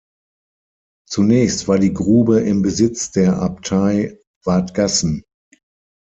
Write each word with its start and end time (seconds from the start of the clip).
Zunächst 1.07 1.67
war 1.67 1.77
die 1.77 1.93
Grube 1.93 2.39
im 2.39 2.63
Besitz 2.63 3.11
der 3.11 3.39
Abtei 3.39 4.17
Wadgassen. 4.43 5.21